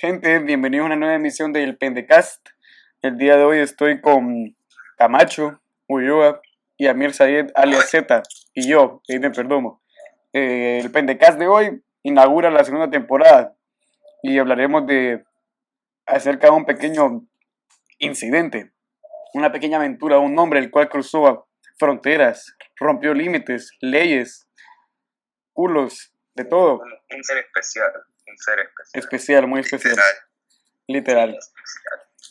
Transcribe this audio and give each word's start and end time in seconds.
Gente, 0.00 0.38
bienvenidos 0.38 0.84
a 0.84 0.86
una 0.86 0.96
nueva 0.96 1.14
emisión 1.16 1.52
del 1.52 1.76
Pendecast. 1.76 2.48
El 3.02 3.18
día 3.18 3.36
de 3.36 3.44
hoy 3.44 3.58
estoy 3.58 4.00
con 4.00 4.56
Camacho, 4.96 5.60
Ulloa 5.88 6.40
y 6.78 6.86
Amir 6.86 7.12
Sayed 7.12 7.50
alias 7.54 7.90
Z 7.90 8.22
y 8.54 8.66
yo, 8.66 9.02
Aiden 9.10 9.32
Perdomo. 9.32 9.82
Eh, 10.32 10.78
el 10.82 10.90
Pendecast 10.90 11.38
de 11.38 11.48
hoy 11.48 11.84
inaugura 12.02 12.50
la 12.50 12.64
segunda 12.64 12.88
temporada 12.88 13.54
y 14.22 14.38
hablaremos 14.38 14.86
de 14.86 15.22
acerca 16.06 16.46
de 16.46 16.54
un 16.54 16.64
pequeño 16.64 17.26
incidente, 17.98 18.72
una 19.34 19.52
pequeña 19.52 19.76
aventura, 19.76 20.18
un 20.18 20.38
hombre 20.38 20.60
el 20.60 20.70
cual 20.70 20.88
cruzó 20.88 21.46
fronteras, 21.78 22.56
rompió 22.76 23.12
límites, 23.12 23.70
leyes, 23.82 24.48
culos, 25.52 26.14
de 26.34 26.46
todo. 26.46 26.78
Un, 26.78 27.18
un 27.18 27.22
ser 27.22 27.36
especial, 27.36 27.92
un 28.30 28.38
ser 28.38 28.58
especial. 28.60 29.04
Especial, 29.04 29.46
muy 29.46 29.60
especial. 29.60 29.92
Literal. 30.86 31.28
Literal. 31.28 31.38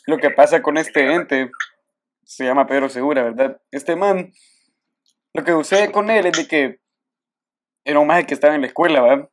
Lo 0.07 0.17
que 0.17 0.31
pasa 0.31 0.61
con 0.61 0.77
este 0.77 1.13
ente 1.13 1.51
se 2.23 2.45
llama 2.45 2.67
Pedro 2.67 2.89
Segura, 2.89 3.23
¿verdad? 3.23 3.61
Este 3.71 3.95
man, 3.95 4.31
lo 5.33 5.43
que 5.43 5.51
sucede 5.51 5.91
con 5.91 6.09
él 6.09 6.25
es 6.27 6.37
de 6.37 6.47
que 6.47 6.79
era 7.83 7.99
un 7.99 8.07
maje 8.07 8.25
que 8.25 8.33
estaba 8.33 8.55
en 8.55 8.61
la 8.61 8.67
escuela, 8.67 9.01
¿verdad? 9.01 9.29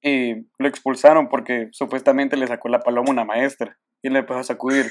Y 0.00 0.46
lo 0.58 0.68
expulsaron 0.68 1.28
porque 1.28 1.68
supuestamente 1.72 2.36
le 2.36 2.46
sacó 2.46 2.68
la 2.68 2.80
paloma 2.80 3.08
a 3.08 3.12
una 3.12 3.24
maestra 3.24 3.78
y 4.02 4.08
le 4.10 4.20
empezó 4.20 4.38
a 4.38 4.44
sacudir. 4.44 4.88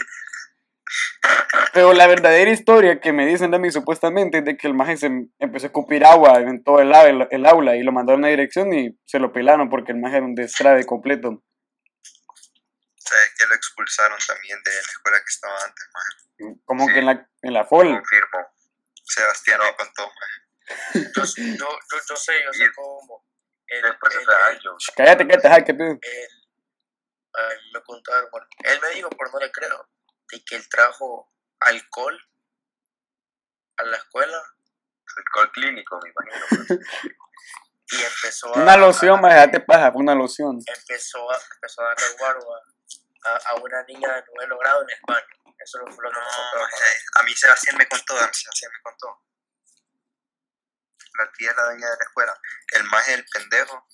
Pero 1.73 1.93
la 1.93 2.07
verdadera 2.07 2.51
historia 2.51 2.99
que 2.99 3.13
me 3.13 3.25
dicen 3.25 3.53
a 3.53 3.57
mí 3.59 3.71
supuestamente 3.71 4.39
es 4.39 4.45
de 4.45 4.57
que 4.57 4.67
el 4.67 4.73
maje 4.73 4.97
se 4.97 5.07
empezó 5.39 5.65
a 5.65 5.67
escupir 5.67 6.05
agua 6.05 6.39
en 6.39 6.63
todo 6.63 6.79
el, 6.79 6.91
au- 6.93 7.27
el 7.29 7.45
aula 7.45 7.75
y 7.75 7.83
lo 7.83 7.91
mandaron 7.91 8.19
a 8.19 8.27
una 8.27 8.27
dirección 8.29 8.73
y 8.73 8.97
se 9.05 9.19
lo 9.19 9.31
pelaron 9.31 9.69
porque 9.69 9.91
el 9.91 9.99
maje 9.99 10.17
era 10.17 10.25
un 10.25 10.35
destrave 10.35 10.85
completo. 10.85 11.43
¿Sabes 12.95 13.33
que 13.37 13.45
lo 13.47 13.55
expulsaron 13.55 14.17
también 14.27 14.57
de 14.63 14.71
la 14.73 14.79
escuela 14.79 15.17
que 15.19 15.29
estaba 15.29 15.55
antes, 15.63 15.85
maje? 15.93 16.59
Como 16.65 16.85
Sí. 16.87 16.93
que 16.93 16.99
en 16.99 17.05
la, 17.05 17.29
en 17.41 17.53
la 17.53 17.65
FOL. 17.65 17.87
Confirmo. 17.87 18.47
Sebastián 19.03 19.59
me 19.63 19.75
contó, 19.75 20.03
maje. 20.07 21.09
Yo, 21.15 21.23
yo, 21.23 21.55
yo, 21.57 21.97
yo 22.09 22.15
sé, 22.17 22.33
yo 22.43 22.53
sé 22.53 22.65
Y- 22.65 22.71
cómo. 22.75 23.25
El, 23.67 23.81
Después 23.81 24.13
de 24.13 24.19
el- 24.21 24.27
el- 24.29 24.55
años. 24.57 24.75
Sh, 24.83 24.91
Cállate, 24.95 25.27
cállate, 25.27 25.47
ajá, 25.47 25.63
qué 25.63 25.73
pedo. 25.73 25.91
él, 25.91 27.59
me 27.73 27.81
contaron, 27.83 28.29
bueno, 28.31 28.47
él 28.63 28.79
me 28.81 28.89
dijo, 28.95 29.09
pero 29.09 29.29
no 29.31 29.39
le 29.39 29.51
creo, 29.51 29.89
de 30.31 30.43
que 30.43 30.55
él 30.55 30.67
trajo 30.69 31.31
alcohol 31.59 32.17
a 33.77 33.83
la 33.83 33.97
escuela 33.97 34.41
Alcohol 35.17 35.51
clínico, 35.51 35.99
me 36.03 36.09
imagino. 36.09 36.81
y 37.91 38.01
empezó 38.01 38.55
a... 38.55 38.59
Una 38.61 38.77
loción, 38.77 39.21
más 39.21 39.33
date 39.33 39.59
paja, 39.59 39.91
fue 39.91 40.01
una 40.01 40.15
loción. 40.15 40.59
empezó 40.65 41.31
a, 41.31 41.37
empezó 41.55 41.81
a 41.81 41.85
darle 41.85 42.05
guaro 42.19 42.41
a, 43.23 43.35
a, 43.49 43.55
una 43.55 43.83
niña 43.83 44.13
de 44.15 44.23
noveno 44.33 44.57
grado 44.59 44.83
en 44.83 44.89
España. 44.89 45.25
Eso 45.59 45.79
fue 45.79 46.03
lo 46.03 46.11
que 46.11 46.19
me 46.19 46.25
No, 46.25 46.31
contó. 46.31 46.59
maje, 46.59 46.99
a 47.19 47.23
mí 47.23 47.35
Sebastián 47.35 47.77
me 47.77 47.87
contó, 47.87 48.17
a 48.17 48.27
mí 48.27 48.33
Sebastián 48.33 48.71
me 48.73 48.81
contó. 48.83 49.23
La 51.17 51.31
tía 51.31 51.49
de 51.49 51.55
la 51.55 51.63
doña 51.63 51.89
de 51.89 51.97
la 51.97 52.03
escuela. 52.03 52.41
El 52.73 52.83
maje 52.85 53.11
del 53.11 53.25
pendejo 53.25 53.87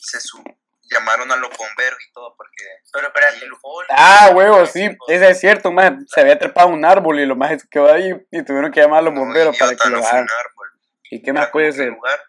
se 0.00 0.20
su 0.20 0.42
llamaron 0.90 1.30
a 1.30 1.36
los 1.36 1.50
bomberos 1.56 1.98
y 2.06 2.12
todo 2.12 2.34
porque 2.36 2.64
Pero 2.92 3.06
espérate, 3.06 3.44
el 3.44 3.52
hall... 3.62 3.86
Ah, 3.90 4.30
huevo, 4.34 4.66
sí, 4.66 4.96
eso 5.08 5.24
es 5.24 5.40
cierto, 5.40 5.70
más 5.72 5.92
se 6.06 6.20
había 6.20 6.38
trepado 6.38 6.68
un 6.68 6.84
árbol 6.84 7.20
y 7.20 7.26
lo 7.26 7.36
más 7.36 7.52
quedó 7.70 7.92
ahí 7.92 8.12
y 8.30 8.44
tuvieron 8.44 8.72
que 8.72 8.80
llamar 8.80 9.00
a 9.00 9.02
los 9.02 9.14
bomberos 9.14 9.56
para 9.56 9.74
que 9.74 9.88
lo 9.88 10.00
bajaran. 10.00 10.24
un 10.24 10.30
árbol. 10.30 10.68
¿Y 11.10 11.22
qué 11.22 11.32
más 11.32 11.48
puede 11.48 11.72
ser? 11.72 11.88
lugar 11.88 12.20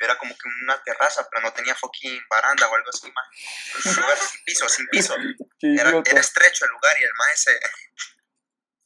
era 0.00 0.16
como 0.16 0.34
que 0.34 0.48
una 0.62 0.82
terraza, 0.82 1.28
pero 1.30 1.42
no 1.42 1.52
tenía 1.52 1.74
fucking 1.74 2.20
baranda 2.28 2.66
o 2.68 2.74
algo 2.74 2.88
así 2.88 3.12
más. 3.12 3.26
Un 3.84 4.02
lugar 4.02 4.16
sin 4.16 4.44
piso, 4.44 4.68
sin 4.68 4.86
piso. 4.88 5.14
Era, 5.60 5.90
estrecho 6.18 6.64
el 6.64 6.70
lugar 6.70 6.96
y 6.98 7.04
el 7.04 7.12
maje 7.18 7.36
se, 7.36 7.60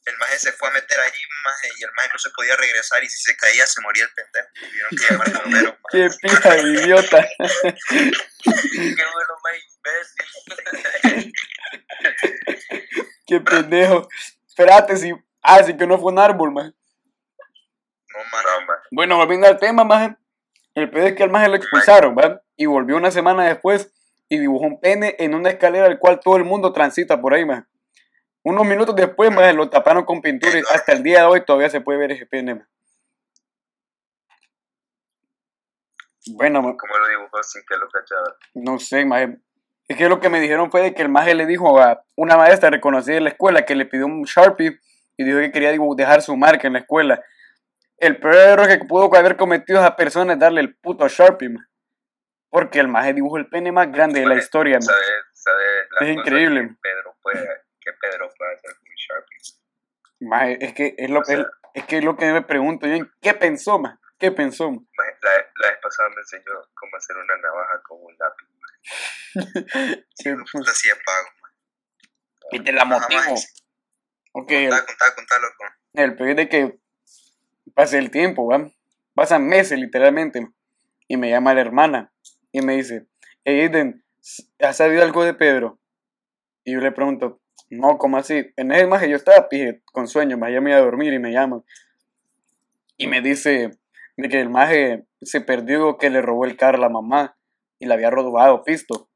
el 0.05 0.17
maje 0.17 0.37
se 0.37 0.51
fue 0.51 0.69
a 0.69 0.71
meter 0.71 0.99
allí 0.99 1.19
maje, 1.43 1.69
y 1.79 1.83
el 1.83 1.91
maje 1.95 2.09
no 2.13 2.19
se 2.19 2.29
podía 2.29 2.55
regresar 2.55 3.03
y 3.03 3.09
si 3.09 3.17
se 3.19 3.35
caía 3.35 3.65
se 3.65 3.81
moría 3.81 4.03
el 4.03 4.11
pendejo. 4.13 4.47
Tuvieron 4.53 4.89
que 4.91 5.05
llamar 5.09 5.27
al 5.27 5.33
bombero. 5.43 5.77
maje. 5.83 6.09
Qué 6.09 6.09
pija 6.21 6.49
de 6.55 6.61
idiota. 6.61 7.27
Qué 7.37 9.05
bueno, 9.13 9.33
más 9.43 9.53
imbécil. 11.11 11.33
Qué 13.27 13.41
pendejo. 13.41 14.07
Espérate, 14.47 14.97
si. 14.97 15.11
Ah, 15.41 15.63
sí 15.63 15.75
que 15.75 15.87
no 15.87 15.97
fue 15.99 16.11
un 16.11 16.19
árbol, 16.19 16.51
más. 16.51 16.65
No, 16.65 18.19
maje. 18.31 18.47
No, 18.59 18.65
man. 18.67 18.77
Bueno, 18.91 19.17
volviendo 19.17 19.47
al 19.47 19.57
tema, 19.57 19.83
más. 19.83 20.11
El 20.75 20.91
pedo 20.91 21.07
es 21.07 21.15
que 21.15 21.23
al 21.23 21.31
maje 21.31 21.47
lo 21.47 21.55
expulsaron, 21.55 22.13
¿verdad? 22.15 22.41
Y 22.55 22.65
volvió 22.67 22.97
una 22.97 23.09
semana 23.09 23.45
después 23.45 23.91
y 24.27 24.39
dibujó 24.39 24.65
un 24.65 24.79
pene 24.79 25.15
en 25.19 25.33
una 25.33 25.49
escalera 25.49 25.85
al 25.85 25.99
cual 25.99 26.19
todo 26.19 26.37
el 26.37 26.43
mundo 26.43 26.73
transita 26.73 27.21
por 27.21 27.33
ahí, 27.33 27.45
más. 27.45 27.63
Unos 28.45 28.63
minutos 28.63 28.95
después, 28.95 29.31
más, 29.31 29.55
lo 29.55 29.71
taparon 29.71 30.05
con 30.05 30.21
pintura 30.21 30.59
y 30.59 30.61
hasta 30.71 30.93
el 30.93 31.01
día 31.01 31.21
de 31.21 31.25
hoy 31.25 31.43
todavía 31.43 31.67
se 31.67 31.81
puede 31.81 31.97
ver 31.97 32.11
ese 32.11 32.27
pene, 32.27 32.53
más. 32.53 32.67
Bueno, 36.27 36.61
ma, 36.61 36.75
¿Cómo 36.77 36.95
lo 36.95 37.07
dibujó 37.07 37.41
sin 37.41 37.63
que 37.67 37.75
lo 37.75 37.89
cachara? 37.89 38.35
no 38.53 38.77
sé, 38.77 39.03
maje. 39.03 39.39
Es 39.87 39.97
que 39.97 40.07
lo 40.07 40.19
que 40.19 40.29
me 40.29 40.39
dijeron 40.39 40.69
fue 40.69 40.81
de 40.81 40.93
que 40.93 41.01
el 41.01 41.09
maje 41.09 41.33
le 41.33 41.47
dijo 41.47 41.79
a 41.79 42.03
una 42.15 42.37
maestra 42.37 42.69
reconocida 42.69 43.17
en 43.17 43.23
la 43.23 43.31
escuela 43.31 43.65
que 43.65 43.73
le 43.73 43.87
pidió 43.87 44.05
un 44.05 44.23
Sharpie 44.23 44.79
y 45.17 45.23
dijo 45.23 45.39
que 45.39 45.51
quería 45.51 45.71
dejar 45.71 46.21
su 46.21 46.37
marca 46.37 46.67
en 46.67 46.73
la 46.73 46.79
escuela. 46.79 47.23
El 47.97 48.19
peor 48.19 48.35
error 48.35 48.67
que 48.67 48.77
pudo 48.85 49.09
haber 49.15 49.37
cometido 49.37 49.79
esa 49.79 49.95
persona 49.95 50.33
es 50.33 50.39
darle 50.39 50.61
el 50.61 50.75
puto 50.75 51.07
Sharpie. 51.07 51.49
Porque 52.51 52.79
el 52.79 52.87
maje 52.89 53.13
dibujó 53.13 53.37
el 53.37 53.47
pene 53.47 53.71
más 53.71 53.91
grande 53.91 54.19
de 54.19 54.27
la 54.27 54.35
historia, 54.35 54.77
Es 54.77 56.09
increíble. 56.09 56.75
Pedro 56.81 57.15
puede, 57.21 57.64
que 57.85 57.93
Pedro 57.93 58.29
puede 58.37 58.55
hacer 58.55 58.71
con 58.77 58.87
Sharpie. 58.95 60.65
Es 60.65 60.73
que 60.73 60.95
es 60.97 61.09
lo, 61.09 61.19
O 61.19 61.23
sea- 61.23 61.39
es, 61.39 61.45
es 61.75 61.85
que 61.85 61.97
es 61.99 62.03
lo 62.03 62.17
que 62.17 62.31
me 62.31 62.41
pregunto 62.41 62.87
yo, 62.87 63.05
¿qué 63.21 63.33
pensó, 63.33 63.77
ma? 63.79 63.99
¿Qué 64.17 64.31
pensó? 64.31 64.71
ma? 64.71 64.79
Ma, 64.79 65.03
La, 65.21 65.31
la 65.55 65.69
vez 65.69 65.79
pasada 65.81 66.09
me 66.09 66.15
enseñó 66.21 66.43
cómo 66.73 66.95
hacer 66.97 67.15
una 67.17 67.37
navaja 67.37 67.81
con 67.87 67.99
un 68.01 68.15
lápiz. 68.17 68.47
Sí, 70.15 70.33
pues, 70.33 70.51
puta, 70.51 70.71
sí 70.73 70.89
es 70.89 70.95
pago. 71.05 71.27
y 72.51 72.59
te 72.63 72.71
la 72.71 72.85
motivo. 72.85 73.21
Ok, 74.33 74.51
el, 74.51 74.69
Contá, 74.69 74.85
contá, 74.85 75.15
contá, 75.15 75.39
loco. 75.39 75.63
el 75.93 76.15
peor 76.15 76.29
es 76.31 76.35
de 76.37 76.49
que 76.49 76.79
pasa 77.73 77.97
el 77.97 78.11
tiempo, 78.11 78.47
¿va? 78.47 78.69
Pasan 79.13 79.47
meses 79.47 79.79
literalmente. 79.79 80.47
Y 81.07 81.17
me 81.17 81.29
llama 81.29 81.53
la 81.53 81.61
hermana 81.61 82.13
y 82.51 82.61
me 82.61 82.73
dice, 82.75 83.07
hey, 83.43 83.61
Aiden, 83.61 84.03
¿has 84.59 84.77
sabido 84.77 85.03
algo 85.03 85.23
de 85.23 85.33
Pedro? 85.33 85.79
Y 86.63 86.73
yo 86.73 86.79
le 86.79 86.91
pregunto, 86.91 87.41
no, 87.69 87.97
¿cómo 87.97 88.17
así? 88.17 88.51
En 88.55 88.71
ese 88.71 88.87
maje 88.87 89.09
yo 89.09 89.15
estaba 89.15 89.49
pije, 89.49 89.81
con 89.91 90.07
sueño, 90.07 90.37
me 90.37 90.51
iba 90.51 90.75
a 90.75 90.79
dormir 90.81 91.13
y 91.13 91.19
me 91.19 91.31
llama. 91.31 91.63
Y 92.97 93.07
me 93.07 93.21
dice 93.21 93.71
de 94.17 94.29
que 94.29 94.39
el 94.39 94.49
maje 94.49 95.05
se 95.21 95.41
perdió, 95.41 95.97
que 95.97 96.09
le 96.09 96.21
robó 96.21 96.45
el 96.45 96.55
carro 96.57 96.77
a 96.77 96.81
la 96.81 96.89
mamá 96.89 97.37
y 97.79 97.87
le 97.87 97.93
había 97.93 98.09
robado 98.09 98.63
pisto. 98.63 99.09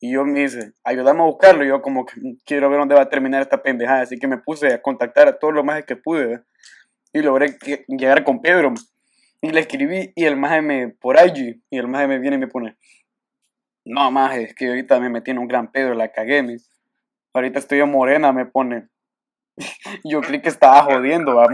Y 0.00 0.12
yo 0.12 0.24
me 0.24 0.40
dice, 0.40 0.72
ayúdame 0.84 1.20
a 1.22 1.24
buscarlo. 1.24 1.64
Y 1.64 1.68
yo 1.68 1.80
como 1.82 2.02
"Mm, 2.02 2.34
quiero 2.44 2.68
ver 2.68 2.78
dónde 2.78 2.94
va 2.94 3.02
a 3.02 3.08
terminar 3.08 3.40
esta 3.42 3.62
pendejada. 3.62 4.02
Así 4.02 4.18
que 4.18 4.28
me 4.28 4.38
puse 4.38 4.74
a 4.74 4.82
contactar 4.82 5.28
a 5.28 5.38
todos 5.38 5.54
los 5.54 5.64
majes 5.64 5.86
que 5.86 5.96
pude. 5.96 6.42
Y 7.12 7.22
logré 7.22 7.56
llegar 7.88 8.22
con 8.24 8.42
Pedro. 8.42 8.74
Y 9.40 9.50
le 9.50 9.60
escribí 9.60 10.12
y 10.14 10.24
el 10.24 10.36
maje 10.36 10.62
me, 10.62 10.88
por 10.88 11.16
IG, 11.16 11.60
y 11.70 11.78
el 11.78 11.86
maje 11.88 12.06
me 12.06 12.18
viene 12.18 12.36
y 12.36 12.40
me 12.40 12.48
pone, 12.48 12.76
no 13.84 14.10
maje, 14.10 14.44
es 14.44 14.54
que 14.54 14.68
ahorita 14.68 14.98
me 15.00 15.10
metí 15.10 15.32
un 15.32 15.46
gran 15.46 15.70
pedo, 15.70 15.94
la 15.94 16.08
cagué, 16.12 16.42
me. 16.42 16.56
Ahorita 17.34 17.58
estoy 17.58 17.80
en 17.80 17.90
morena, 17.90 18.32
me 18.32 18.46
pone. 18.46 18.88
Yo 20.04 20.20
creí 20.20 20.40
que 20.40 20.48
estaba 20.48 20.82
jodiendo, 20.84 21.34
¿va? 21.34 21.46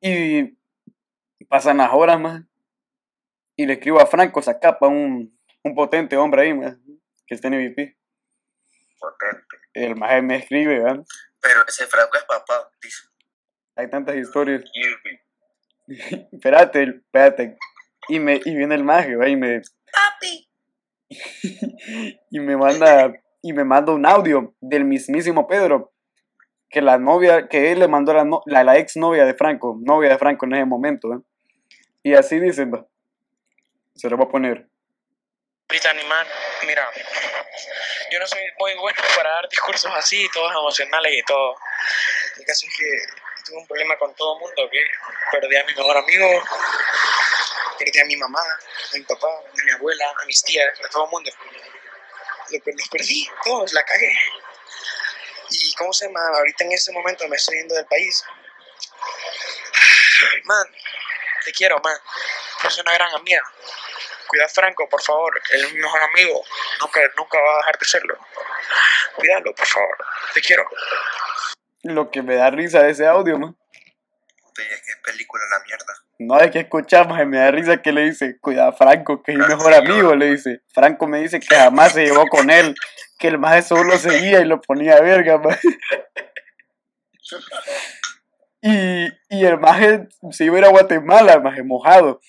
Y 0.00 0.58
pasan 1.48 1.78
las 1.78 1.92
horas, 1.92 2.20
más. 2.20 2.42
Y 3.56 3.66
le 3.66 3.74
escribo 3.74 4.00
a 4.00 4.06
Franco 4.06 4.42
Zacapa, 4.42 4.88
un, 4.88 5.38
un 5.62 5.74
potente 5.74 6.16
hombre 6.16 6.42
ahí, 6.42 6.54
maje, 6.54 6.76
que 7.26 7.34
está 7.36 7.48
en. 7.48 7.74
Potente. 9.00 9.56
El 9.74 9.94
maje 9.94 10.22
me 10.22 10.36
escribe, 10.36 10.80
¿verdad? 10.80 11.04
Pero 11.40 11.60
ese 11.66 11.86
Franco 11.86 12.16
es 12.18 12.24
papá, 12.24 12.68
dice. 12.82 13.04
Hay 13.76 13.88
tantas 13.88 14.16
historias. 14.16 14.64
Espérate, 16.32 16.82
espérate. 16.82 17.56
Y, 18.08 18.18
me, 18.18 18.40
y 18.44 18.56
viene 18.56 18.74
el 18.74 18.84
maje, 18.84 19.16
¿va? 19.16 19.28
Y 19.28 19.36
me, 19.36 19.60
¡Papi! 19.92 20.50
y 22.30 22.40
me 22.40 22.56
manda 22.56 23.12
y 23.42 23.52
me 23.52 23.64
manda 23.64 23.92
un 23.92 24.06
audio 24.06 24.54
del 24.60 24.84
mismísimo 24.84 25.46
Pedro 25.46 25.92
que 26.70 26.82
la 26.82 26.98
novia 26.98 27.48
que 27.48 27.72
él 27.72 27.80
le 27.80 27.88
mandó 27.88 28.12
a 28.12 28.24
la, 28.46 28.78
ex 28.78 28.96
novia 28.96 29.24
de 29.24 29.34
Franco 29.34 29.78
novia 29.80 30.10
de 30.10 30.18
Franco 30.18 30.46
en 30.46 30.54
ese 30.54 30.64
momento 30.64 31.14
¿eh? 31.14 31.18
y 32.02 32.14
así 32.14 32.38
dicen 32.40 32.72
se 33.94 34.10
lo 34.10 34.16
voy 34.16 34.26
a 34.26 34.30
poner 34.30 34.68
Ahorita 35.70 35.90
animal, 35.90 36.26
mira, 36.66 36.88
yo 38.10 38.18
no 38.18 38.26
soy 38.26 38.40
muy 38.58 38.74
bueno 38.76 38.98
para 39.14 39.28
dar 39.28 39.48
discursos 39.50 39.92
así, 39.94 40.26
todos 40.32 40.50
emocionales 40.50 41.12
y 41.12 41.22
todo. 41.24 41.54
El 42.38 42.46
caso 42.46 42.66
es 42.66 42.74
que 42.74 42.86
tuve 43.44 43.58
un 43.58 43.66
problema 43.66 43.98
con 43.98 44.14
todo 44.14 44.36
el 44.36 44.40
mundo, 44.40 44.70
que 44.72 44.80
perdí 45.30 45.56
a 45.56 45.64
mi 45.64 45.74
mejor 45.74 45.94
amigo, 45.94 46.42
perdí 47.78 48.00
a 48.00 48.04
mi 48.06 48.16
mamá, 48.16 48.40
a 48.40 48.96
mi 48.96 49.02
papá, 49.02 49.28
a 49.28 49.64
mi 49.64 49.70
abuela, 49.72 50.06
a 50.22 50.24
mis 50.24 50.42
tías, 50.42 50.68
a 50.82 50.88
todo 50.88 51.04
el 51.04 51.10
mundo. 51.10 51.30
Los 52.50 52.88
perdí, 52.88 53.28
todos, 53.44 53.72
la 53.72 53.84
cagué. 53.84 54.12
Y 55.50 55.74
cómo 55.74 55.92
se 55.92 56.06
llama, 56.06 56.20
ahorita 56.36 56.64
en 56.64 56.72
este 56.72 56.92
momento 56.92 57.26
me 57.28 57.36
estoy 57.36 57.56
yendo 57.56 57.74
del 57.74 57.86
país. 57.86 58.24
Man, 60.44 60.66
te 61.44 61.52
quiero, 61.52 61.78
man. 61.82 61.96
Eres 62.60 62.78
una 62.78 62.92
gran 62.92 63.14
amiga. 63.14 63.42
Cuida 64.26 64.44
a 64.44 64.48
Franco, 64.48 64.88
por 64.88 65.02
favor. 65.02 65.40
Él 65.50 65.64
es 65.64 65.72
mi 65.72 65.78
mejor 65.80 66.02
amigo. 66.02 66.44
Nunca, 66.80 67.00
nunca 67.16 67.40
va 67.40 67.54
a 67.54 67.56
dejar 67.58 67.78
de 67.78 67.86
serlo. 67.86 68.18
Cuídalo, 69.14 69.54
por 69.54 69.66
favor. 69.66 69.96
Te 70.34 70.40
quiero. 70.42 70.68
Lo 71.82 72.10
que 72.10 72.22
me 72.22 72.36
da 72.36 72.50
risa 72.50 72.82
de 72.82 72.90
ese 72.90 73.06
audio, 73.06 73.38
man. 73.38 73.56
Y 74.58 74.62
es 74.62 74.82
que 74.82 74.90
es 74.92 74.98
película 75.04 75.42
la 75.50 75.64
mierda. 75.64 75.94
No 76.18 76.34
hay 76.34 76.50
que 76.50 76.60
escuchar, 76.60 77.08
maje, 77.08 77.24
me 77.24 77.38
da 77.38 77.50
risa 77.50 77.80
que 77.80 77.92
le 77.92 78.02
dice, 78.02 78.38
cuidado 78.40 78.72
Franco, 78.72 79.22
que 79.22 79.32
es 79.32 79.38
mi 79.38 79.44
Ah, 79.44 79.48
mejor 79.48 79.74
amigo, 79.74 80.14
le 80.16 80.32
dice. 80.32 80.62
Franco 80.74 81.06
me 81.06 81.20
dice 81.20 81.38
que 81.38 81.54
jamás 81.54 81.92
se 81.92 82.04
llevó 82.04 82.26
con 82.26 82.50
él, 82.50 82.74
que 83.18 83.28
el 83.28 83.38
maje 83.38 83.62
solo 83.62 83.84
lo 83.84 83.98
seguía 83.98 84.40
y 84.40 84.44
lo 84.44 84.60
ponía 84.60 84.96
a 84.96 85.00
verga, 85.00 85.38
maje. 85.44 85.68
Y, 88.60 89.06
y 89.28 89.44
el 89.44 89.58
maje 89.58 90.08
se 90.32 90.44
iba 90.44 90.56
a 90.56 90.58
ir 90.58 90.64
a 90.64 90.70
Guatemala, 90.70 91.38
maje, 91.38 91.62
mojado. 91.62 92.20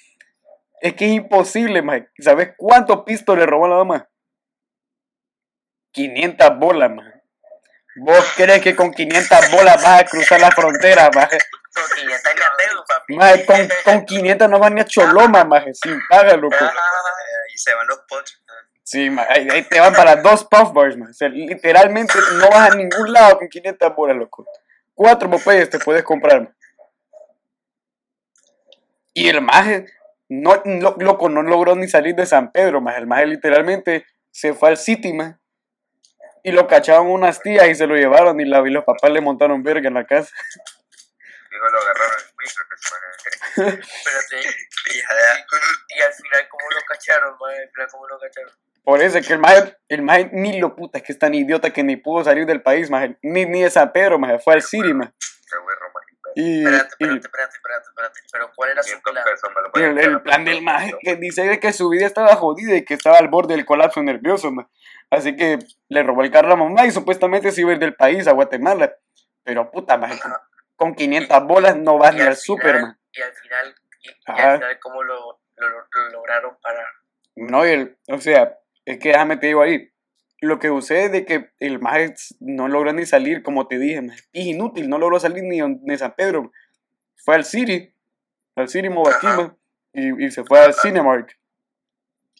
Es 0.81 0.93
que 0.93 1.05
es 1.05 1.11
imposible, 1.13 1.81
maje. 1.81 2.09
¿Sabes 2.19 2.51
cuántos 2.57 3.03
pistos 3.03 3.37
le 3.37 3.45
robó 3.45 3.65
a 3.65 3.69
la 3.69 3.75
dama? 3.77 4.09
500 5.93 6.59
bolas, 6.59 6.91
maje. 6.91 7.23
¿Vos 7.95 8.33
crees 8.37 8.61
que 8.61 8.75
con 8.75 8.91
500 8.91 9.51
bolas 9.51 9.83
vas 9.83 10.01
a 10.01 10.05
cruzar 10.05 10.39
la 10.39 10.51
frontera, 10.51 11.09
maje? 11.13 11.37
Con 11.73 11.83
500 11.95 12.33
me 12.35 12.43
apego, 12.43 12.83
papi. 12.87 13.15
Maje, 13.15 13.45
con, 13.45 13.69
con 13.85 14.05
500 14.05 14.49
no 14.49 14.59
van 14.59 14.75
ni 14.75 14.81
a 14.81 14.85
Choloma, 14.85 15.43
maje, 15.45 15.73
sin 15.73 15.99
paga, 16.09 16.35
loco. 16.35 16.55
Ahí 16.59 17.57
se 17.57 17.73
van 17.73 17.87
los 17.87 17.99
pots. 18.07 18.43
Sí, 18.83 19.09
maje, 19.09 19.31
ahí, 19.33 19.47
ahí 19.51 19.63
te 19.63 19.79
van 19.79 19.93
para 19.93 20.15
dos 20.17 20.45
puff 20.45 20.73
bars, 20.73 20.97
maje. 20.97 21.11
O 21.11 21.13
sea, 21.13 21.29
literalmente 21.29 22.13
no 22.33 22.49
vas 22.49 22.71
a 22.71 22.75
ningún 22.75 23.13
lado 23.13 23.37
con 23.37 23.47
500 23.47 23.95
bolas, 23.95 24.17
loco. 24.17 24.45
Cuatro 24.95 25.29
Popeyes 25.29 25.69
te 25.69 25.79
puedes 25.79 26.03
comprar, 26.03 26.41
maje. 26.41 26.53
Y 29.13 29.29
el 29.29 29.41
maje, 29.41 29.85
no, 30.27 30.61
no- 30.65 30.95
loco, 30.99 31.29
no 31.29 31.41
logró 31.43 31.75
ni 31.75 31.87
salir 31.87 32.15
de 32.15 32.25
San 32.25 32.51
Pedro, 32.51 32.81
maje. 32.81 32.99
El 32.99 33.07
maje 33.07 33.25
literalmente 33.27 34.05
se 34.31 34.53
fue 34.53 34.69
al 34.69 34.77
City, 34.77 35.13
maje. 35.13 35.35
Y 36.43 36.51
lo 36.51 36.67
cacharon 36.67 37.07
unas 37.07 37.41
tías 37.41 37.67
y 37.67 37.75
se 37.75 37.85
lo 37.85 37.95
llevaron 37.95 38.39
y, 38.39 38.45
la, 38.45 38.59
y 38.65 38.71
los 38.71 38.85
papás 38.85 39.11
le 39.11 39.21
montaron 39.21 39.61
verga 39.61 39.87
en 39.87 39.93
la 39.93 40.05
casa. 40.05 40.31
Digo, 41.59 41.69
lo 41.71 41.79
agarraron 41.81 42.15
en 42.21 42.35
micro, 42.39 42.63
que 42.69 42.77
se 42.77 42.89
maje. 42.95 43.79
Espérate. 43.81 44.49
Hija 44.95 45.13
de- 45.13 45.97
Y 45.97 46.01
al 46.01 46.13
final, 46.13 46.47
¿cómo 46.49 46.63
lo 46.71 46.81
cacharon, 46.87 47.37
man? 47.37 47.51
Al 47.51 47.69
final, 47.69 47.87
¿cómo 47.91 48.07
lo 48.07 48.19
cacharon? 48.19 48.51
Por 48.85 49.01
eso 49.01 49.17
es 49.17 49.27
que 49.27 49.33
el 49.33 49.39
maje, 49.39 49.77
el 49.89 50.01
maje 50.01 50.29
ni 50.31 50.57
lo 50.59 50.73
puta, 50.75 50.99
es 50.99 51.03
que 51.03 51.11
es 51.11 51.19
tan 51.19 51.33
idiota 51.33 51.71
que 51.71 51.83
ni 51.83 51.97
pudo 51.97 52.23
salir 52.23 52.45
del 52.45 52.61
país, 52.61 52.89
maje. 52.89 53.17
Ni, 53.21 53.45
ni 53.45 53.63
de 53.63 53.69
San 53.69 53.91
Pedro, 53.91 54.17
maje. 54.17 54.39
Fue 54.39 54.53
al 54.53 54.61
City, 54.61 54.93
maje. 54.93 55.11
Qué 55.19 55.57
güero, 55.57 55.81
maje. 55.93 56.05
Y, 56.35 56.59
Espérate, 56.63 56.95
y 56.99 57.03
espérate, 57.03 57.27
espérate, 57.27 57.55
espérate, 57.57 57.87
espérate. 57.87 58.19
Pero, 58.31 58.51
¿cuál 58.55 58.69
era 58.69 58.83
su 58.83 59.01
500 59.01 59.41
plan? 59.73 59.97
el, 59.99 60.21
plan 60.21 60.45
del 60.45 60.61
maje 60.61 60.93
que 61.01 61.15
dice 61.17 61.59
que 61.59 61.73
su 61.73 61.89
vida 61.89 62.05
estaba 62.05 62.35
jodida 62.37 62.75
y 62.77 62.85
que 62.85 62.93
estaba 62.93 63.17
al 63.17 63.27
borde 63.27 63.55
del 63.55 63.65
colapso 63.65 64.01
nervioso, 64.01 64.49
maje. 64.49 64.69
Así 65.09 65.35
que 65.35 65.59
le 65.89 66.03
robó 66.03 66.21
el 66.23 66.31
carro 66.31 66.47
a 66.47 66.51
la 66.51 66.55
mamá 66.55 66.85
y 66.85 66.91
supuestamente 66.91 67.51
se 67.51 67.61
iba 67.61 67.71
a 67.71 67.73
ir 67.73 67.79
del 67.79 67.95
país 67.95 68.27
a 68.27 68.31
Guatemala. 68.31 68.95
Pero 69.43 69.69
puta, 69.71 69.97
maje, 69.97 70.19
con, 70.79 70.89
con 70.89 70.95
500 70.95 71.43
bolas 71.45 71.77
no 71.77 71.97
vas 71.97 72.15
ni 72.15 72.21
al 72.21 72.35
final, 72.35 72.81
maje. 72.81 72.97
y 73.13 73.21
al 73.21 73.33
final, 73.33 73.75
y, 74.01 74.09
y 74.09 74.13
al 74.41 74.53
final, 74.57 74.79
¿cómo 74.79 75.03
lo, 75.03 75.41
lo, 75.57 75.69
lo 75.69 76.09
lograron 76.11 76.57
parar? 76.61 76.87
No, 77.35 77.65
y 77.65 77.69
el, 77.69 77.97
o 78.07 78.19
sea, 78.19 78.57
es 78.85 78.99
que 78.99 79.09
déjame 79.09 79.37
te 79.37 79.47
digo 79.47 79.61
ahí. 79.61 79.91
Lo 80.41 80.57
que 80.57 80.69
sucede 80.69 81.05
es 81.05 81.11
de 81.11 81.25
que 81.25 81.51
el 81.59 81.79
maje 81.79 82.15
no 82.39 82.69
logró 82.69 82.93
ni 82.93 83.05
salir, 83.05 83.43
como 83.43 83.67
te 83.67 83.77
dije, 83.77 84.01
es 84.31 84.45
inútil, 84.45 84.89
no 84.89 84.97
logró 84.97 85.19
salir 85.19 85.43
ni 85.43 85.59
de 85.59 85.97
San 85.97 86.15
Pedro. 86.15 86.51
Fue 87.17 87.35
al 87.35 87.43
City, 87.43 87.93
al 88.55 88.69
City 88.69 88.87
Movaquima, 88.89 89.57
y, 89.91 90.25
y 90.25 90.31
se 90.31 90.45
fue 90.45 90.59
al 90.59 90.73
Cinemark. 90.73 91.37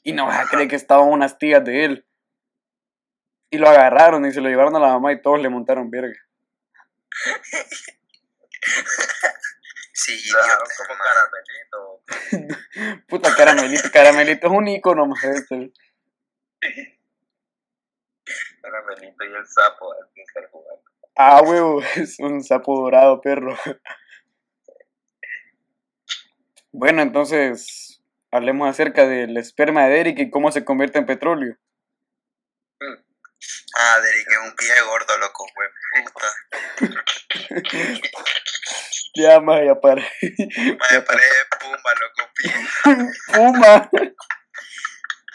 Y 0.02 0.14
no 0.14 0.26
vas 0.28 0.46
a 0.46 0.50
creer 0.50 0.70
que 0.70 0.78
estaban 0.78 1.10
unas 1.10 1.38
tías 1.38 1.64
de 1.64 1.84
él. 1.84 2.08
Y 3.52 3.58
lo 3.58 3.68
agarraron 3.68 4.26
y 4.26 4.32
se 4.32 4.40
lo 4.40 4.48
llevaron 4.48 4.76
a 4.78 4.80
la 4.80 4.88
mamá 4.94 5.12
y 5.12 5.22
todos 5.22 5.42
le 5.42 5.50
montaron 5.50 5.90
verga. 5.90 6.18
Sí, 9.92 10.14
idiota. 10.14 10.64
como 10.78 10.96
caramelito. 11.04 12.04
Puta 13.10 13.36
caramelito, 13.36 13.92
caramelito 13.92 14.48
es 14.48 14.54
un 14.54 14.68
icono, 14.70 15.06
maje. 15.06 15.30
este. 15.32 15.74
Caramelito 18.62 19.24
y 19.26 19.34
el 19.36 19.48
sapo 19.48 19.92
al 19.92 20.08
que 20.14 20.22
estar 20.22 20.48
jugando. 20.52 20.84
Ah, 21.16 21.42
huevo, 21.42 21.82
es 21.96 22.18
un 22.20 22.42
sapo 22.44 22.80
dorado, 22.82 23.20
perro. 23.20 23.58
Bueno, 26.72 27.02
entonces 27.02 28.00
hablemos 28.32 28.70
acerca 28.70 29.06
del 29.06 29.36
esperma 29.38 29.86
de 29.86 29.96
Derek 29.96 30.20
y 30.20 30.30
cómo 30.30 30.52
se 30.52 30.64
convierte 30.64 31.00
en 31.00 31.08
petróleo. 31.08 31.58
Ah, 33.76 34.00
Derek 34.02 34.28
es 34.30 34.38
un 34.50 34.56
pie 34.56 34.68
gordo, 34.88 35.18
loco, 35.18 35.46
güey. 35.56 35.70
Puta. 36.06 36.28
Ya, 39.16 39.40
más, 39.40 39.62
ya 39.66 39.80
para. 39.80 40.02
Me 40.22 41.02
parece 41.02 41.46
pumba, 41.60 41.94
loco. 42.02 42.30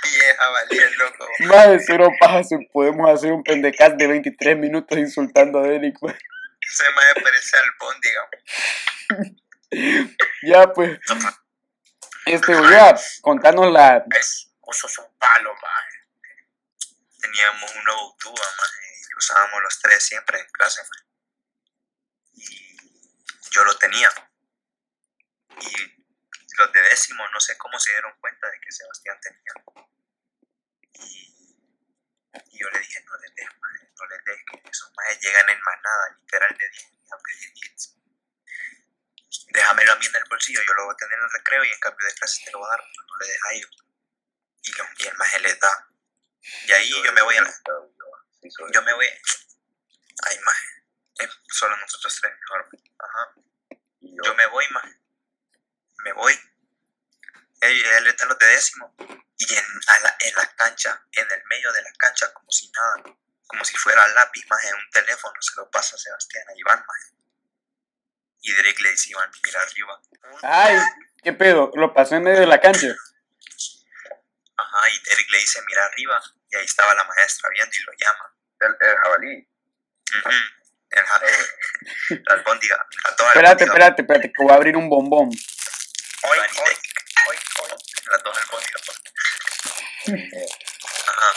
Pie 0.02 0.34
jabalí, 0.36 0.78
el 0.78 0.94
loco. 0.98 1.26
más 1.40 1.68
de 1.70 1.80
cero 1.80 2.08
paja, 2.20 2.44
si 2.44 2.56
podemos 2.72 3.10
hacer 3.10 3.32
un 3.32 3.42
pendecast 3.42 3.96
de 3.96 4.06
23 4.06 4.58
minutos 4.58 4.98
insultando 4.98 5.58
a 5.60 5.62
Derek. 5.62 5.96
ma. 6.02 6.14
Se 6.66 6.84
me 6.84 7.22
parece 7.22 7.56
al 7.56 7.70
Bond, 7.78 8.00
digamos. 8.02 8.30
Ya, 10.42 10.72
pues. 10.72 10.98
Este, 12.26 12.52
ya, 12.52 12.94
contanos 13.22 13.72
la. 13.72 14.04
¿Ves? 14.06 14.50
Vos 14.60 14.76
sos 14.78 14.98
un 14.98 15.18
palo, 15.18 15.52
man. 15.54 15.84
Teníamos 17.20 17.74
un 17.74 17.84
nuevo 17.84 18.16
tubo, 18.18 18.34
más 18.34 18.70
y 19.10 19.16
usábamos 19.16 19.62
los 19.62 19.80
tres 19.80 20.04
siempre 20.04 20.38
en 20.38 20.46
clase, 20.52 20.82
man. 20.82 21.04
Y 22.34 22.73
yo 23.54 23.64
lo 23.64 23.76
tenía. 23.78 24.10
Y 25.60 26.04
los 26.58 26.72
de 26.72 26.80
décimo, 26.82 27.26
no 27.28 27.40
sé 27.40 27.56
cómo 27.56 27.78
se 27.78 27.92
dieron 27.92 28.12
cuenta 28.20 28.50
de 28.50 28.60
que 28.60 28.72
Sebastián 28.72 29.18
tenía. 29.20 29.52
Y, 30.94 31.56
y 32.50 32.58
yo 32.58 32.70
le 32.70 32.78
dije, 32.80 33.00
no 33.04 33.16
les 33.18 33.34
des, 33.34 33.48
maje, 33.60 33.92
no 33.96 34.06
les 34.06 34.24
des, 34.24 34.44
que 34.50 34.70
esos 34.70 34.92
majes 34.96 35.20
llegan 35.20 35.48
en 35.48 35.60
manada, 35.60 36.18
literal 36.20 36.56
de 36.56 36.68
10 36.68 36.84
a 37.12 37.18
pedir 37.18 37.52
10. 37.54 37.94
Déjamelo 39.52 39.92
a 39.92 39.96
mí 39.96 40.06
en 40.06 40.16
el 40.16 40.24
bolsillo, 40.28 40.62
yo 40.62 40.74
lo 40.74 40.84
voy 40.86 40.94
a 40.94 40.96
tener 40.96 41.18
en 41.18 41.24
el 41.24 41.32
recreo 41.32 41.64
y 41.64 41.70
en 41.70 41.80
cambio 41.80 42.06
de 42.06 42.14
clases 42.14 42.44
te 42.44 42.50
lo 42.50 42.58
voy 42.58 42.66
a 42.66 42.70
dar, 42.70 42.80
pero 42.80 43.06
no 43.06 43.16
le 43.18 43.26
des 43.26 43.42
a 43.42 43.52
ellos. 43.54 43.76
Y, 44.62 45.06
el 45.06 45.16
maje 45.16 45.40
les 45.40 45.60
da. 45.60 45.88
Y 46.66 46.72
ahí 46.72 46.90
yo 47.04 47.12
me 47.12 47.22
voy 47.22 47.36
a 47.36 47.42
la, 47.42 47.54
yo 48.72 48.82
me 48.82 48.92
voy. 48.94 49.06
Ay, 49.06 50.38
maje. 50.40 50.66
Eh, 51.20 51.28
solo 51.48 51.76
nosotros 51.76 52.18
tres 52.20 52.32
mejor. 52.40 52.68
Ajá. 53.04 53.34
y 54.00 54.16
Yo 54.24 54.34
me 54.34 54.46
voy, 54.46 54.64
maje. 54.70 55.00
Me 56.04 56.12
voy. 56.12 56.34
Él, 57.60 57.84
él 57.84 58.06
está 58.06 58.24
en 58.24 58.28
los 58.30 58.38
de 58.38 58.46
décimo. 58.46 58.94
Y 59.36 59.54
en, 59.54 59.64
a 59.86 60.00
la, 60.00 60.16
en 60.20 60.34
la 60.34 60.54
cancha, 60.54 61.06
en 61.12 61.30
el 61.30 61.44
medio 61.46 61.72
de 61.72 61.82
la 61.82 61.92
cancha, 61.98 62.32
como 62.32 62.50
si 62.50 62.70
nada. 62.70 63.16
Como 63.46 63.64
si 63.64 63.76
fuera 63.76 64.06
lápiz, 64.08 64.44
maje, 64.48 64.68
en 64.68 64.74
un 64.74 64.90
teléfono. 64.90 65.34
Se 65.40 65.56
lo 65.56 65.70
pasa 65.70 65.96
a 65.96 65.98
Sebastián, 65.98 66.44
a 66.48 66.52
Iván, 66.56 66.84
maje. 66.86 67.14
Y 68.40 68.52
Drake 68.52 68.82
le 68.82 68.90
dice, 68.90 69.10
Iván, 69.10 69.30
mira 69.42 69.62
arriba. 69.62 70.00
Ay, 70.42 70.78
¿qué 71.22 71.32
pedo? 71.32 71.70
Lo 71.74 71.94
pasó 71.94 72.16
en 72.16 72.24
medio 72.24 72.40
de 72.40 72.46
la 72.46 72.60
cancha. 72.60 72.88
Ajá, 74.56 74.88
y 74.90 75.02
Derek 75.02 75.30
le 75.30 75.38
dice, 75.38 75.60
mira 75.66 75.84
arriba. 75.84 76.22
Y 76.50 76.56
ahí 76.56 76.64
estaba 76.64 76.94
la 76.94 77.04
maestra 77.04 77.48
viendo 77.50 77.74
y 77.74 77.80
lo 77.80 77.92
llama. 77.92 78.36
El, 78.60 78.76
el 78.88 78.96
jabalí. 78.96 79.48
El 80.12 80.22
la 80.94 82.34
albóndiga, 82.34 82.76
la 82.76 83.16
toda 83.16 83.28
Espérate, 83.30 83.64
albóndiga. 83.64 83.72
espérate, 83.72 84.02
espérate, 84.02 84.28
que 84.28 84.42
voy 84.42 84.52
a 84.52 84.56
abrir 84.56 84.76
un 84.76 84.88
bombón. 84.88 85.28
Hoy, 85.28 86.36
Iván 86.36 86.50
y 86.54 86.58
hoy, 86.58 86.76
hoy, 87.28 87.36
hoy. 87.60 87.70
Las 88.10 88.22
dos 88.22 88.38
albóndigas. 88.38 88.82
Ajá. 91.08 91.30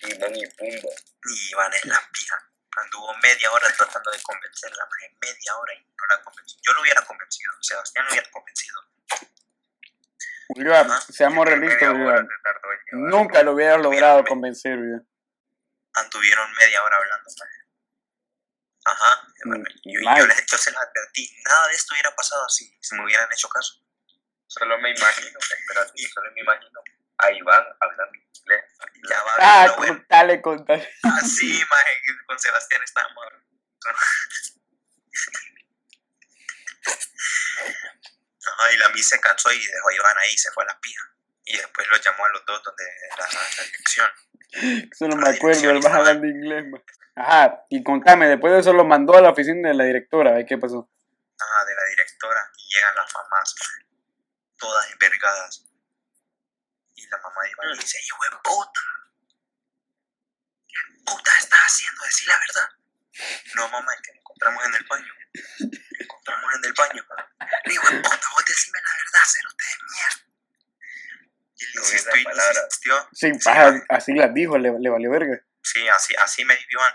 Timón 0.00 0.36
y 0.36 0.46
Pumba. 0.46 0.90
Y 1.24 1.50
Iván 1.50 1.72
es 1.74 1.84
la 1.86 2.00
pija. 2.12 2.36
Anduvo 2.76 3.14
media 3.22 3.50
hora 3.50 3.72
tratando 3.76 4.10
de 4.10 4.20
convencerla, 4.22 4.84
más 4.84 5.10
media 5.22 5.56
hora 5.56 5.72
y 5.74 5.80
no 5.80 6.06
la 6.10 6.22
convenció. 6.22 6.58
Yo 6.62 6.72
lo 6.74 6.80
hubiera 6.82 7.00
convencido, 7.02 7.52
Sebastián 7.62 8.04
lo 8.04 8.12
hubiera 8.12 8.30
convencido. 8.30 8.80
Bolívar, 10.48 10.86
seamos 11.10 11.44
Media 11.46 11.58
realistas. 11.58 12.26
Nunca 12.92 13.42
lo 13.42 13.52
hubiera 13.52 13.78
logrado 13.78 14.24
convencer, 14.24 14.76
Bolívar. 14.76 15.02
Anduvieron 15.94 16.52
media 16.54 16.82
hora 16.84 16.96
hablando. 16.98 17.30
Ajá. 18.88 19.22
Mm, 19.44 19.64
Yo, 19.84 20.00
yo, 20.16 20.26
les- 20.26 20.46
yo 20.46 20.58
se 20.58 20.70
las 20.70 20.82
advertí. 20.82 21.28
Nada 21.44 21.68
de 21.68 21.74
esto 21.74 21.94
hubiera 21.94 22.14
pasado 22.14 22.48
si, 22.48 22.64
si 22.80 22.94
me 22.94 23.04
hubieran 23.04 23.28
hecho 23.32 23.48
caso. 23.48 23.74
Solo 24.46 24.78
me 24.78 24.90
imagino, 24.90 25.38
espérate, 25.40 26.08
solo 26.14 26.30
me 26.32 26.40
imagino 26.40 26.80
a 27.18 27.30
Iván 27.32 27.64
hablando 27.80 28.14
inglés. 28.14 28.64
Ya 29.10 29.22
va 29.24 29.34
Ah, 29.38 29.66
lo 29.66 29.76
bueno. 29.76 29.94
contale, 29.96 30.40
contale. 30.40 30.88
Así, 31.20 31.64
maje, 31.68 32.00
que 32.04 32.12
con 32.26 32.38
Sebastián 32.38 32.82
estábamos. 32.84 33.24
Ajá, 38.46 38.72
y 38.72 38.76
la 38.78 38.88
Miss 38.90 39.08
se 39.08 39.20
cansó 39.20 39.50
y 39.52 39.58
dejó 39.66 39.88
a 39.88 39.94
Iván 39.94 40.18
ahí, 40.18 40.36
se 40.38 40.50
fue 40.52 40.62
a 40.64 40.66
la 40.68 40.80
pija. 40.80 41.02
Y 41.44 41.56
después 41.56 41.86
los 41.88 42.00
llamó 42.00 42.24
a 42.24 42.28
los 42.30 42.44
dos 42.46 42.62
donde 42.62 42.84
la, 43.18 43.26
la 43.26 43.64
dirección. 43.64 44.10
Eso 44.90 45.08
no 45.08 45.16
me 45.16 45.28
acuerdo, 45.28 45.70
el 45.70 45.82
más 45.82 45.92
hablando 45.92 46.26
inglés, 46.26 46.64
ma. 46.68 46.80
Ajá, 47.16 47.64
y 47.70 47.82
contame, 47.82 48.28
después 48.28 48.52
de 48.52 48.60
eso 48.60 48.74
lo 48.74 48.84
mandó 48.84 49.16
a 49.16 49.22
la 49.22 49.30
oficina 49.30 49.70
de 49.70 49.74
la 49.74 49.84
directora, 49.84 50.44
qué 50.44 50.58
pasó. 50.58 50.90
Ajá, 51.40 51.64
de 51.64 51.74
la 51.74 51.84
directora. 51.88 52.52
Y 52.58 52.74
llegan 52.74 52.94
las 52.94 53.14
mamás, 53.14 53.54
todas 54.58 54.92
envergadas. 54.92 55.64
Y 56.94 57.06
la 57.08 57.16
mamá 57.18 57.42
de 57.42 57.50
Iván 57.50 57.78
dice, 57.78 57.98
hijo 58.04 58.22
de 58.24 58.36
puta. 58.44 58.80
¿Qué 60.68 60.76
puta 61.06 61.30
estás 61.38 61.60
haciendo? 61.60 62.02
Decir 62.04 62.28
la 62.28 62.38
verdad. 62.38 62.68
No, 63.54 63.68
mamá, 63.68 63.94
es 63.94 64.00
que 64.02 64.12
nos 64.12 64.20
encontramos 64.20 64.64
en 64.66 64.74
el 64.74 64.84
baño. 64.84 65.12
Nos 65.32 66.00
encontramos 66.00 66.54
en 66.54 66.64
el 66.66 66.72
baño. 66.74 67.06
Hijo 67.64 67.90
de 67.90 68.00
puta, 68.00 68.26
vos 68.32 68.44
decime 68.46 68.78
la 68.84 68.92
verdad, 69.04 69.24
cerote 69.24 69.64
de 69.64 69.76
mierda. 69.88 70.26
Y 71.56 71.64
él 71.64 71.70
No 71.74 71.80
insistió 71.80 72.12
esa 72.12 72.20
y 72.20 72.24
Sí, 73.12 73.32
Sí, 73.32 73.38
paja, 73.44 73.70
maje. 73.72 73.84
así 73.88 74.12
las 74.14 74.32
dijo, 74.34 74.58
le, 74.58 74.72
le 74.78 74.90
valió 74.90 75.10
verga. 75.10 75.40
Sí, 75.62 75.86
así, 75.88 76.14
así 76.22 76.44
me 76.44 76.54
dijo 76.56 76.68
Iván. 76.72 76.94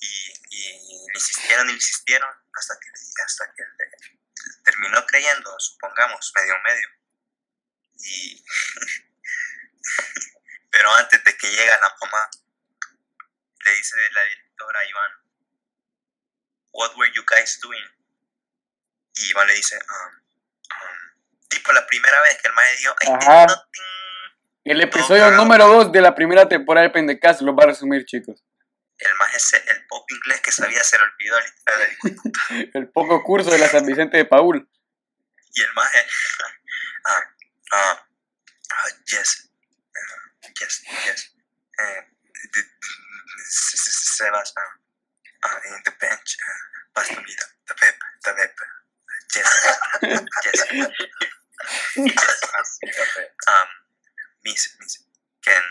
Y, 0.00 0.32
y 0.50 1.06
le 1.06 1.14
insistieron 1.14 1.66
y 1.66 1.70
le 1.70 1.74
insistieron 1.76 2.28
hasta 2.52 2.74
que, 2.80 2.88
hasta 3.24 3.52
que 3.54 3.62
le- 3.62 4.18
terminó 4.64 5.06
creyendo, 5.06 5.54
supongamos, 5.58 6.32
medio 6.34 6.54
medio. 6.64 6.88
Y, 8.00 8.44
pero 10.70 10.90
antes 10.96 11.22
de 11.24 11.36
que 11.36 11.50
llega 11.50 11.78
la 11.80 11.96
mamá, 12.00 12.28
le 13.64 13.74
dice 13.76 13.96
la 14.12 14.24
directora 14.24 14.80
a 14.80 14.84
Iván, 14.88 15.10
What 16.76 16.96
were 16.96 17.10
you 17.14 17.24
guys 17.26 17.60
doing? 17.62 17.84
Y 19.16 19.30
Iván 19.30 19.46
le 19.46 19.54
dice, 19.54 19.76
um, 19.76 20.23
tipo 21.54 21.72
la 21.72 21.86
primera 21.86 22.20
vez 22.22 22.40
que 22.42 22.48
el 22.48 22.54
maestro 22.54 22.94
dijo, 23.00 23.14
Ajá. 23.14 23.46
El 24.64 24.80
episodio 24.80 25.30
número 25.32 25.66
2 25.68 25.92
de 25.92 26.00
la 26.00 26.14
primera 26.14 26.48
temporada 26.48 26.86
de 26.86 26.92
Pendecast 26.92 27.42
lo 27.42 27.54
va 27.54 27.64
a 27.64 27.66
resumir, 27.66 28.04
chicos. 28.06 28.42
El 28.98 29.14
más 29.16 29.34
ese, 29.34 29.56
el 29.68 29.86
pop 29.86 30.04
inglés 30.10 30.40
que 30.40 30.52
sabía 30.52 30.82
se 30.82 30.96
le 30.96 31.04
olvidó 31.04 31.36
literal. 31.40 32.70
El 32.74 32.88
poco 32.90 33.22
curso 33.22 33.50
de 33.50 33.58
la 33.58 33.68
San 33.68 33.84
Vicente 33.84 34.16
de 34.16 34.24
Paul. 34.24 34.66
Y 35.52 35.60
el 35.62 35.72
más 35.74 35.88
ah, 37.04 37.22
ah, 37.72 38.06
ah, 38.70 38.88
yes, 39.06 39.50
ah, 39.94 40.48
yes, 40.60 40.82
yes. 41.04 41.34
Eh, 41.78 42.06
se- 43.44 43.76
se- 43.76 43.90
Sebas, 44.16 44.54
ah, 44.56 45.60
in 45.76 45.82
the 45.84 45.90
bench, 46.00 46.36
pass 46.94 47.08
to 47.08 47.16
me 47.20 47.34
the, 47.66 47.74
pep, 47.74 47.96
the 48.24 48.32
pep. 48.32 48.54
Yes, 49.34 49.48
yes. 50.44 51.33
Um, 51.96 53.68
miss, 54.44 54.68
miss, 54.80 54.98
can, 55.44 55.62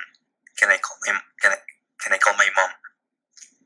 can 0.58 0.70
I 0.70 0.78
call 0.78 0.98
my, 1.06 1.20
can 1.42 1.52
I, 1.52 1.58
can 2.00 2.14
I 2.14 2.18
call 2.18 2.34
my 2.38 2.48
mom? 2.56 2.72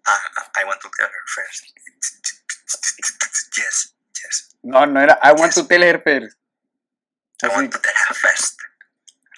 Ah, 0.08 0.50
I 0.56 0.64
want 0.66 0.82
to 0.82 0.90
tell 0.98 1.08
her 1.08 1.26
first. 1.28 1.74
Yes, 3.58 3.94
yes. 4.24 4.56
No, 4.64 4.86
no 4.86 5.02
era 5.02 5.20
I 5.22 5.34
want 5.34 5.54
to 5.54 5.64
tell 5.68 5.82
her 5.82 6.00
first. 6.00 6.38
I 7.44 7.48
want 7.50 7.72
to 7.72 7.80
tell 7.80 7.94
her 8.08 8.16
first. 8.16 8.56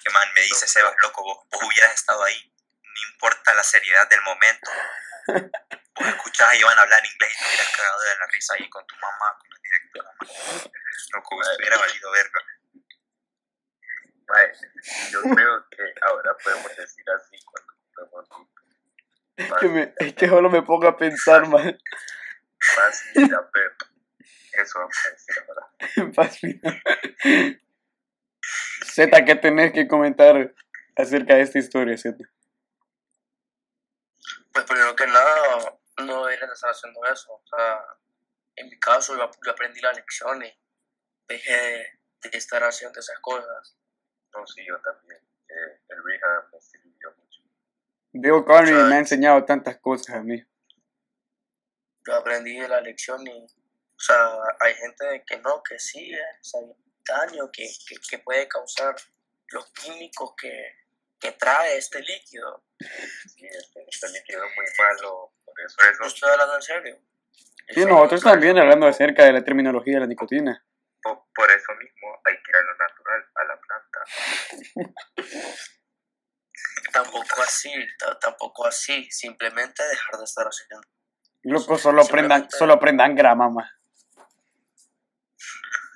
Que 0.02 0.10
man, 0.12 0.28
me 0.34 0.42
dice 0.42 0.66
Sebas, 0.66 0.94
loco, 1.02 1.22
vos, 1.22 1.38
vos 1.50 1.62
hubieras 1.62 1.94
estado 1.94 2.22
ahí. 2.24 2.52
No 2.82 3.12
importa 3.12 3.52
la 3.54 3.62
seriedad 3.62 4.08
del 4.08 4.22
momento. 4.22 4.70
Vos 5.96 6.08
escuchás 6.08 6.48
a 6.48 6.56
Iván 6.56 6.78
hablar 6.78 7.04
inglés 7.04 7.32
y 7.32 7.38
te 7.38 7.48
hubieras 7.48 7.68
cagado 7.76 8.00
de 8.00 8.08
la 8.16 8.26
risa 8.32 8.54
ahí 8.54 8.70
con 8.70 8.86
tu 8.86 8.94
mamá, 8.96 9.36
con 9.38 9.48
la 9.50 9.58
directora. 9.60 10.10
man. 10.18 10.72
Loco, 11.12 11.36
hubiera 11.58 11.76
valido 11.76 12.10
verga. 12.12 12.40
Mae, 14.30 14.52
yo 15.10 15.22
creo 15.22 15.68
que 15.70 15.82
ahora 16.02 16.36
podemos 16.42 16.76
decir 16.76 17.04
así 17.10 17.36
cuando 17.44 17.74
compramos 17.94 18.50
que, 19.58 19.68
me, 19.68 19.94
es 19.98 20.14
que 20.14 20.28
solo 20.28 20.50
me 20.50 20.62
pongo 20.62 20.86
a 20.86 20.96
pensar, 20.96 21.48
man. 21.48 21.78
más 22.76 23.04
y 23.14 23.28
la 23.28 23.50
pep. 23.50 23.72
Eso 24.52 24.78
vamos 24.78 24.96
a 25.06 25.10
decir 25.10 25.34
ahora. 25.48 26.12
Fascinante. 26.14 27.62
Z, 28.84 29.24
¿qué 29.24 29.34
tenés 29.36 29.72
que 29.72 29.88
comentar 29.88 30.54
acerca 30.96 31.34
de 31.34 31.42
esta 31.42 31.58
historia, 31.58 31.96
Z? 31.96 32.18
Pues 34.52 34.64
primero 34.66 34.94
que 34.94 35.06
nada, 35.06 35.78
no 35.98 36.24
deberían 36.24 36.50
estar 36.50 36.70
haciendo 36.70 37.00
eso. 37.06 37.32
O 37.32 37.46
sea, 37.46 37.84
en 38.56 38.68
mi 38.68 38.78
caso 38.78 39.16
yo, 39.16 39.50
aprendí 39.50 39.80
la 39.80 39.92
lección 39.92 40.44
y 40.44 40.52
dejé 41.28 41.52
de, 41.52 42.30
de 42.30 42.38
estar 42.38 42.62
haciendo 42.62 43.00
esas 43.00 43.18
cosas. 43.20 43.79
No, 44.32 44.46
sí, 44.46 44.64
yo 44.66 44.78
también. 44.80 45.20
Eh, 45.48 45.80
el 45.88 46.04
rehab 46.04 46.52
me 46.52 46.60
sirvió 46.60 47.14
mucho. 47.16 48.44
Carnegie 48.44 48.72
Exacto. 48.72 48.88
me 48.88 48.94
ha 48.94 48.98
enseñado 48.98 49.44
tantas 49.44 49.78
cosas 49.78 50.16
a 50.16 50.22
mí. 50.22 50.42
Yo 52.06 52.14
aprendí 52.14 52.58
de 52.58 52.68
la 52.68 52.80
lección 52.80 53.26
y, 53.26 53.44
o 53.44 53.98
sea, 53.98 54.32
hay 54.60 54.74
gente 54.74 55.24
que 55.26 55.38
no, 55.38 55.62
que 55.62 55.78
sí, 55.78 56.12
eh, 56.14 56.38
sabe 56.40 56.74
daño 57.06 57.50
que, 57.52 57.68
que, 57.88 57.96
que 58.08 58.18
puede 58.18 58.48
causar 58.48 58.94
los 59.48 59.70
químicos 59.72 60.34
que, 60.40 60.80
que 61.20 61.32
trae 61.32 61.76
este 61.76 62.00
líquido. 62.00 62.64
Sí, 62.78 63.46
este, 63.46 63.84
este 63.86 64.08
líquido 64.08 64.44
es 64.44 64.56
muy 64.56 64.66
malo. 64.78 65.32
Por 65.44 65.60
eso, 65.60 65.76
Yo 65.82 65.90
eso 65.90 66.04
estoy 66.04 66.30
hablando 66.30 66.56
en 66.56 66.62
serio. 66.62 66.98
Sí, 67.68 67.84
nosotros 67.84 68.22
también 68.22 68.58
hablando 68.58 68.86
acerca 68.86 69.24
de 69.24 69.32
la 69.32 69.44
terminología 69.44 69.94
de 69.94 70.00
la 70.00 70.06
nicotina. 70.06 70.64
por, 71.02 71.24
por 71.34 71.50
eso 71.50 71.72
mismo 71.74 72.20
hay 72.24 72.34
que 72.34 72.50
ir 72.50 72.56
a 72.56 72.62
lo 72.62 72.76
natural, 72.76 73.24
a 73.34 73.44
la 73.44 73.60
planta. 73.60 73.89
Tampoco 76.92 77.42
así, 77.42 77.72
ta- 77.98 78.18
tampoco 78.18 78.66
así. 78.66 79.10
Simplemente 79.10 79.82
dejar 79.82 80.18
de 80.18 80.24
estar 80.24 80.46
haciendo. 80.46 80.86
Loco, 81.42 81.78
solo 81.78 82.02
aprendan, 82.02 82.40
Simplemente- 82.40 82.56
solo 82.58 82.72
aprendan 82.74 83.14
grama, 83.14 83.48
más. 83.50 83.70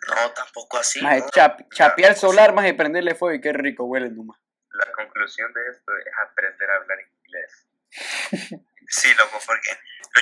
No, 0.08 0.30
tampoco 0.32 0.78
así. 0.78 1.00
Más 1.02 1.18
¿no? 1.20 1.30
chap, 1.30 1.60
chapear 1.74 2.14
solar, 2.16 2.52
más 2.54 2.66
y 2.68 2.72
prenderle 2.74 3.14
fuego 3.14 3.34
y 3.34 3.40
qué 3.40 3.52
rico 3.52 3.84
huele 3.84 4.10
nomás. 4.10 4.38
La 4.70 4.90
conclusión 4.92 5.52
de 5.52 5.60
esto 5.70 5.92
es 5.96 6.12
aprender 6.30 6.70
a 6.70 6.76
hablar 6.76 6.98
inglés. 7.00 7.66
Sí, 8.86 9.08
loco, 9.14 9.40
porque 9.46 9.70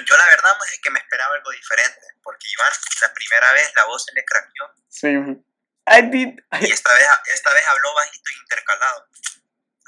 yo 0.06 0.16
la 0.16 0.24
verdad 0.26 0.56
más 0.56 0.72
es 0.72 0.80
que 0.80 0.88
me 0.90 1.00
esperaba 1.00 1.34
algo 1.34 1.50
diferente. 1.50 1.98
Porque 2.22 2.46
Iván, 2.48 2.70
la 3.02 3.12
primera 3.12 3.52
vez 3.54 3.72
la 3.74 3.84
voz 3.86 4.04
se 4.04 4.14
le 4.14 4.24
craqueó. 4.24 4.70
Sí. 4.88 5.44
I 5.86 6.00
did, 6.02 6.38
Y 6.60 6.70
esta 6.70 6.92
vez, 6.94 7.06
esta 7.34 7.52
vez 7.52 7.64
habló 7.68 7.94
bajito 7.94 8.30
e 8.30 8.34
intercalado. 8.42 9.08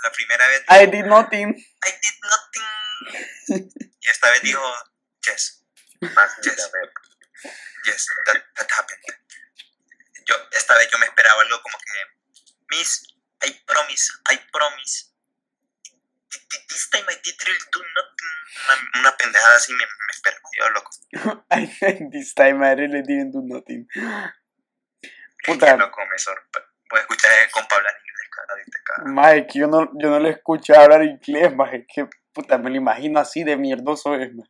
La 0.02 0.12
primera 0.12 0.46
vez 0.48 0.62
I 0.68 0.86
did 0.86 1.06
nothing. 1.06 1.48
I 1.54 1.90
did 2.02 2.16
nothing. 2.22 3.70
Y 4.00 4.08
esta 4.10 4.30
vez 4.30 4.42
dijo, 4.42 4.62
yes, 5.26 5.62
Yes. 6.00 6.70
yes, 7.86 8.06
that, 8.26 8.42
that 8.56 8.70
happened. 8.70 9.00
Yo, 10.26 10.34
esta 10.52 10.74
vez 10.76 10.88
yo 10.90 10.98
me 10.98 11.06
esperaba 11.06 11.42
algo 11.42 11.60
como 11.62 11.78
que, 11.78 12.76
Miss, 12.76 13.06
I 13.42 13.52
promise, 13.66 14.10
I 14.30 14.38
promise. 14.52 15.12
Th- 16.30 16.44
th- 16.50 16.64
This 16.68 16.90
time 16.90 17.04
I 17.08 17.16
did 17.22 17.36
really 17.46 17.66
do 17.72 17.80
nothing. 17.80 18.34
Una, 18.64 19.00
una 19.00 19.16
pendejada 19.16 19.56
así 19.56 19.72
me, 19.72 19.84
me 19.86 20.12
esperaba 20.12 20.48
yo, 20.58 20.70
loco. 20.70 20.90
I 21.50 22.08
this 22.12 22.34
time 22.34 22.62
I 22.64 22.74
really 22.74 23.02
didn't 23.02 23.32
do 23.32 23.42
nothing. 23.42 23.86
Puta, 25.44 25.76
loco, 25.76 26.00
me 26.10 26.18
sorprende. 26.18 26.70
Voy 26.90 26.98
a 26.98 27.02
escuchar 27.02 27.30
a 27.30 27.40
ese 27.40 27.50
compa 27.50 27.76
hablar 27.76 27.94
inglés 27.98 28.28
cada 28.34 28.54
más 29.12 29.34
que 29.50 29.58
yo 29.58 29.66
no, 29.66 29.90
yo 29.94 30.10
no 30.10 30.20
le 30.20 30.28
escuché 30.30 30.76
hablar 30.76 31.02
inglés, 31.02 31.54
más 31.54 31.70
que 31.70 32.08
puta, 32.32 32.56
me 32.58 32.70
lo 32.70 32.76
imagino 32.76 33.20
así 33.20 33.44
de 33.44 33.56
mierdoso 33.56 34.14
es, 34.14 34.34
más. 34.34 34.48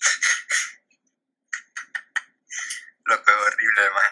Loco, 3.04 3.22
es 3.26 3.36
horrible, 3.36 3.82
man. 3.94 4.04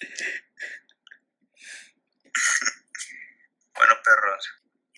bueno, 3.74 3.94
perros. 4.04 4.52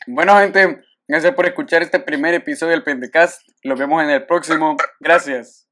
Bueno, 0.06 0.38
gente, 0.38 0.84
gracias 1.08 1.34
por 1.34 1.46
escuchar 1.46 1.82
este 1.82 1.98
primer 2.00 2.34
episodio 2.34 2.72
del 2.72 2.84
Pendecast. 2.84 3.42
Los 3.62 3.78
vemos 3.78 4.02
en 4.02 4.10
el 4.10 4.26
próximo. 4.26 4.76
Gracias. 5.00 5.63